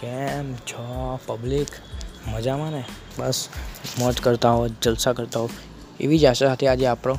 [0.00, 1.68] કેમ છો પબ્લિક?
[2.26, 2.84] મજામાં ને?
[3.18, 3.48] બસ,
[3.98, 5.50] મોજ કરતા હો જલસા કરતા હો
[6.00, 7.16] એવી જ આશા સાથે આજે આપણો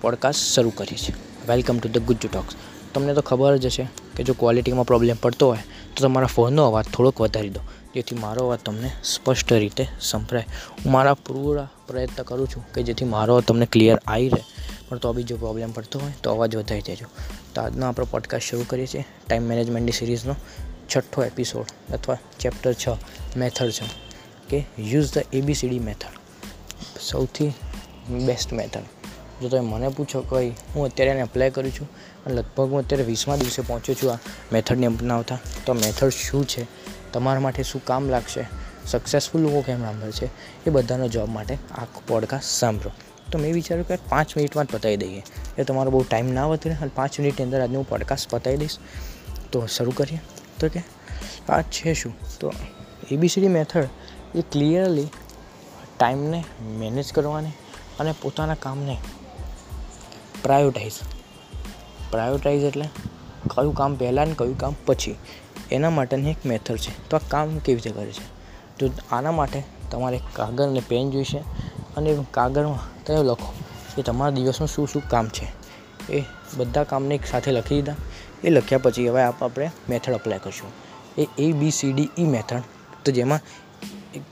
[0.00, 1.14] પોડકાસ્ટ શરૂ કરીએ છીએ.
[1.48, 2.54] Welcome to the Gujju Talks
[2.94, 5.58] તમને તો ખબર જ હશે કે જો ક્વોલિટીમાં પ્રોબ્લેમ પડતો હોય,
[5.96, 7.60] તો તમારા ફોનનો અવાજ થોડોક વધારી દો,
[7.94, 10.44] જેથી મારો અવાજ તમને સ્પષ્ટ રીતે સંભળાય.
[10.84, 14.44] હું મારા પૂરા પ્રયત્ન કરું છું કે જેથી મારો તમને ક્લિયર આવી રહે.
[14.88, 17.06] પણ તો બી જો પ્રોબ્લેમ પડતો હોય, તો અવાજ વધારી દેજો.
[17.54, 19.04] તો આજનો આપણો પોડકાસ્ટ શરૂ કરીએ છીએ.
[19.28, 20.36] ટાઈમ મેનેજમેન્ટની સિરીઝનો
[20.96, 22.88] છઠ્ઠો એપિસોડ અથવા ચેપ્ટર છ
[23.36, 24.04] મેથડ છે.
[24.48, 26.08] કે યુઝ ધ એબીસીડી મેથડ
[27.00, 27.54] સૌથી
[28.08, 28.80] બેસ્ટ મેથડ
[29.42, 31.88] જો તમે મને પૂછો કઈ હું અત્યારે એને અપ્લાય કરું છું
[32.26, 34.18] અને લગભગ હું અત્યારે વીસમા દિવસે પહોંચ્યો છું આ
[34.52, 36.66] મેથડને અપનાવતા, તો મેથડ શું છે?
[37.12, 38.44] તમારા માટે શું કામ લાગશે?
[38.84, 40.26] સક્સેસફુલ લોકો કેમ છે?
[40.66, 42.90] એ બધાનો જોબ માટે આખો પોડકાસ્ટ સાંભળો.
[43.32, 45.22] તો મેં વિચાર્યું કે પાંચ મિનિટમાં જ પતાવી દઈએ.
[45.58, 48.78] એ તમારો બહુ ટાઈમ ના વધે અને પાંચ મિનિટની અંદર આજનું હું પોડકાસ્ટ પતાવી દઈશ.
[49.52, 50.20] તો શરૂ કરીએ.
[50.60, 50.82] તો કે
[51.48, 52.14] આ છે શું?
[52.40, 52.52] તો
[53.10, 53.88] એબીસીડી મેથડ
[54.34, 55.06] એ ક્લિયરલી
[55.98, 56.44] ટાઈમને
[56.78, 57.50] મેનેજ કરવાની
[58.00, 58.98] અને પોતાના કામને
[60.42, 60.92] પ્રાયોટાઇઝ
[62.10, 62.88] પ્રાયોટાઇઝ એટલે
[63.56, 65.16] કયું કામ પહેલાં ને કયું કામ પછી.
[65.70, 67.08] એના માટેની એક મેથડ છે.
[67.08, 68.34] તો આ કામ કેવી રીતે કરે છે?
[68.78, 71.38] તો આના માટે તમારે કાગળ અને પેન જોઈશે
[71.96, 73.54] અને કાગળમાં તમે લખો
[73.96, 75.52] કે તમારા દિવસનું શું શું કામ છે.
[76.12, 76.24] એ
[76.56, 77.94] બધા કામને એક સાથે લખી દીધા.
[78.44, 80.70] એ લખ્યા પછી હવે આપણે મેથડ અપ્લાય કરીશું.
[81.18, 82.62] એ A B C D E method
[83.04, 83.40] તો જેમાં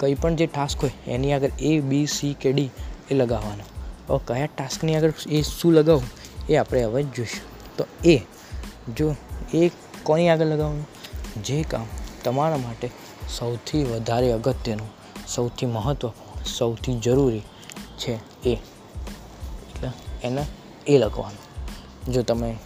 [0.00, 2.70] કંઈ પણ જે ટાસ્ક હોય, એની આગળ એ બી સી કે ડી
[3.10, 3.64] એ લગાવવાનો.
[4.08, 6.10] હવે કયા ટાસ્કની આગળ એ શું લગાવવું
[6.48, 7.76] એ આપણે હવે જોઈશું.
[7.76, 8.18] તો એ
[8.96, 9.16] જો
[9.54, 9.70] એ
[10.02, 10.86] કોની આગળ લગાવવાનું?
[11.42, 11.86] જે કામ
[12.24, 12.90] તમારા માટે
[13.38, 14.90] સૌથી વધારે અગત્યનું,
[15.28, 17.42] સૌથી મહત્ત્વપૂર્ણ સૌથી જરૂરી
[17.98, 18.14] છે
[18.48, 18.54] એ.
[18.54, 19.88] એટલે
[20.22, 20.46] એને
[20.86, 21.42] એ લખવાનું.
[22.12, 22.56] જો તમે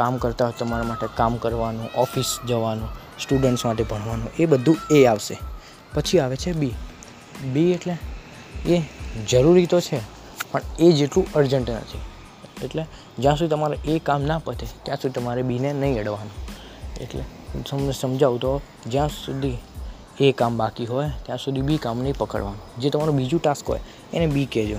[0.00, 2.88] કામ કરતા હોય તમારા માટે કામ કરવાનું, ઓફિસ જવાનું
[3.20, 5.36] સ્ટુડન્ટ્સ માટે ભણવાનું, એ બધું એ આવશે.
[5.94, 6.74] પછી આવે છે બી
[7.52, 7.94] બી એટલે
[8.66, 8.82] એ
[9.30, 10.00] જરૂરી તો છે,
[10.52, 12.04] પણ એ જેટલું અર્જન્ટ નથી.
[12.64, 12.82] એટલે
[13.18, 16.36] જ્યાં સુધી તમારે એ કામ ના પતે, ત્યાં સુધી તમારે બીને નહીં અડવાનું.
[17.00, 17.24] એટલે
[17.68, 18.52] તમને સમજાવું તો
[18.86, 19.58] જ્યાં સુધી
[20.20, 22.60] એ કામ બાકી હોય, ત્યાં સુધી બી કામ નહીં પકડવાનું.
[22.78, 23.80] જે તમારું બીજું ટાસ્ક હોય,
[24.12, 24.78] એને બી કહેજો.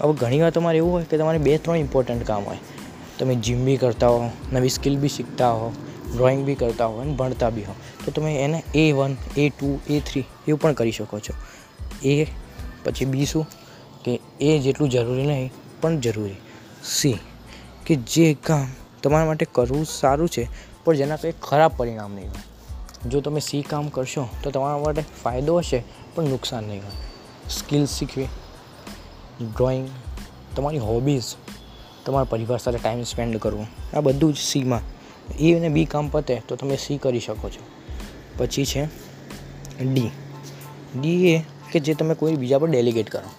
[0.00, 2.58] હવે ઘણીવાર તમારે એવું હોય કે તમારે બે, ત્રણ ઇમ્પોર્ટન્ટ કામ હોય.
[3.22, 5.72] તમે જીમ બી કરતા હો, નવી સ્કિલ બી શીખતા હો
[6.14, 7.74] ડ્રોઈંગ બી કરતા હો અને ભણતા બી હો,
[8.04, 11.34] તો તમે એને A one A two A three એવું પણ કરી શકો છો.
[12.08, 12.26] એ
[12.84, 13.46] પછી બી શું?
[14.04, 16.36] કે એ જેટલું જરૂરી નહીં, પણ જરૂરી.
[16.84, 17.18] સી
[17.86, 18.66] કે જે કામ
[19.02, 20.48] તમારા માટે કરવું સારું છે,
[20.84, 23.08] પણ જેના કંઈ ખરાબ પરિણામ નહીં હોય.
[23.08, 25.84] જો તમે સી કામ કરશો, તો તમારા માટે ફાયદો હશે,
[26.14, 27.50] પણ નુકસાન નહીં હોય.
[27.50, 28.24] સ્કિલ શીખવી
[29.40, 29.88] ડ્રોઈંગ
[30.56, 31.22] તમારી હોબીઝ
[32.06, 33.66] તમારા પરિવાર સાથે ટાઈમ સ્પેન્ડ કરવો.
[33.94, 34.80] આ બધું જ સીમાં
[35.38, 37.62] એ અને બી કામ પતે તો તમે સી કરી શકો છો.
[38.38, 38.84] પછી છે
[39.84, 40.10] ડી
[41.00, 41.42] ડી એ
[41.72, 43.30] કે જે તમે કોઈ બીજા પર ડેલિગેટ કરો.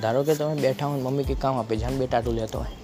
[0.00, 2.74] ધારો કે તમે બેઠા હોય મમ્મી કંઈક કામ આપે જાણ બેટા ટાટું લેતો હોય,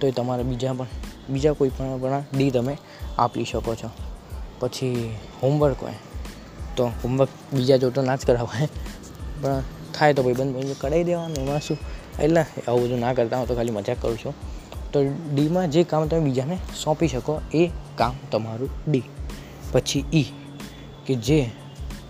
[0.00, 0.86] તો એ તમારે બીજા પણ,
[1.30, 2.76] બીજા કોઈ પણ પણ ડી તમે
[3.18, 3.90] આપી શકો છો.
[4.58, 5.98] પછી હોમવર્ક હોય,
[6.76, 8.68] તો હોમવર્ક બીજા જો તો ના જ કરાવાય.
[9.42, 9.62] પણ
[9.94, 11.78] થાય તો ભાઈ બંધ કરાવી દેવાનું, એમાં શું?
[12.20, 14.34] એટલે આવું બધું ના કરતા હું તો ખાલી મજાક કરું છું.
[14.92, 19.02] તો ડીમાં જે કામ તમે બીજાને સોંપી શકો એ કામ તમારું ડી.
[19.72, 20.26] પછી ઈ,
[21.06, 21.50] કે જે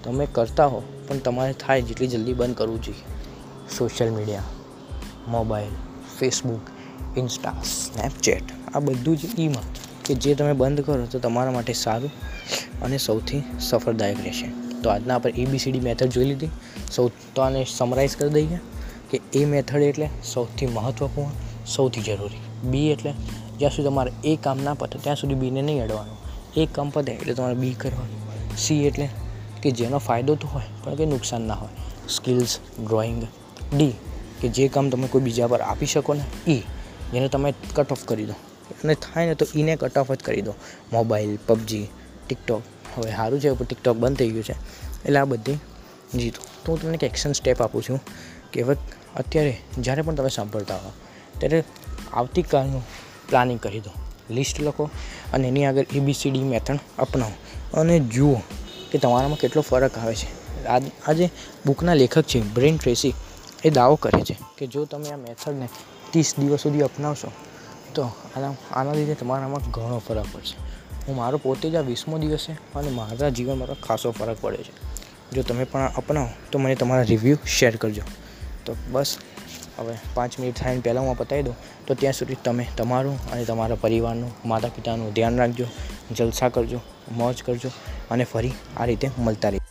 [0.05, 3.03] તમે કરતા હો, પણ તમારે થાય જેટલી જલ્દી બંધ કરવું જોઈએ.
[3.79, 4.43] Social media,
[5.29, 5.69] mobile,
[6.19, 6.61] Facebook,
[7.19, 8.43] Insta, Snapchat,
[8.75, 9.63] આ બધું જ ઈમાં,
[10.05, 12.11] કે જે તમે બંધ કરો તો તમારા માટે સારું
[12.83, 14.47] અને સૌથી સફળદાયક રહેશે.
[14.83, 16.49] તો આજના આપણે એબીસીડી મેથડ જોઈ લીધી.
[16.93, 18.59] સૌ તો આને સમરાઇઝ કરી દઈએ.
[19.13, 22.69] કે એ મેથડ એટલે સૌથી મહત્ત્વપૂર્ણ સૌથી જરૂરી.
[22.71, 23.13] બી એટલે
[23.59, 26.17] જ્યાં સુધી તમારે એ કામ ના પતે, ત્યાં સુધી બીને નહીં અડવાનું.
[26.57, 28.57] એ કામ પતે એટલે તમારે બી કરવાનું.
[28.57, 29.09] સી એટલે
[29.63, 31.69] કે જેનો ફાયદો તો હોય, પણ કંઈ નુકસાન ના હોય.
[32.09, 33.27] સ્કિલ્સ ડ્રોઈંગ
[33.77, 33.93] ડી
[34.41, 36.59] કે જે કામ તમે કોઈ બીજા પર આપી શકો ને એ
[37.13, 38.33] જેને તમે કટ ઓફ કરી દો.
[38.85, 40.55] અને થાય ને તો એને કટ ઓફ જ કરી દો.
[40.93, 41.87] મોબાઈલ પબજી
[42.27, 42.63] ટિકટોક
[42.97, 44.53] હવે સારું છે, પણ ટિકટોક બંધ થઈ ગયું છે.
[45.05, 45.53] એટલે આ બધી
[46.15, 46.43] જીતો.
[46.65, 48.01] તો હું તમને એક એક્શન સ્ટેપ આપું છું.
[48.53, 48.77] કે હવે
[49.17, 50.93] અત્યારે જ્યારે પણ તમે સાંભળતા હો,
[51.39, 51.65] ત્યારે
[52.13, 52.83] આવતીકાલનું
[53.29, 53.93] પ્લાનિંગ કરી દો.
[54.31, 54.85] લિસ્ટ લખો
[55.33, 57.37] અને એની આગળ એબીસીડી મેથડ અપનાવો.
[57.81, 58.39] અને જુઓ
[58.93, 60.29] કે તમારામાં કેટલો ફરક આવે છે.
[61.07, 61.27] આજે
[61.67, 63.15] બુકના લેખક છે બ્રેન ટ્રેસી
[63.65, 65.69] એ દાવો કરે છે કે જો તમે આ મેથડને
[66.11, 67.31] ત્રીસ દિવસ સુધી અપનાવશો,
[67.95, 68.03] તો
[68.37, 70.57] આના આના લીધે તમારામાં ઘણો ફરક પડશે.
[71.07, 74.75] હું મારો પોતે જ આ વીસમો દિવસે અને મારા જીવનમાં ખાસો ફરક પડે છે.
[75.33, 78.03] જો તમે પણ અપનાવો, તો મને તમારા રિવ્યૂ શેર કરજો.
[78.67, 79.19] તો બસ,
[79.79, 81.57] હવે પાંચ મિનિટ થાય ને પહેલાં હું પતાવી દઉં.
[81.87, 85.67] તો ત્યાં સુધી તમે તમારું અને તમારા પરિવારનું માતા પિતાનું ધ્યાન રાખજો,
[86.17, 86.81] જલસા કરજો,
[87.13, 87.71] મોજ કરજો
[88.11, 89.62] અને ફરી આ રીતે મળતા રહીશું